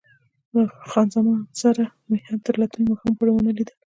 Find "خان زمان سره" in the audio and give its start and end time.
0.91-1.83